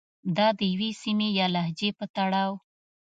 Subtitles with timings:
[0.37, 2.53] يا د يوې سيمې يا لهجې په تړاو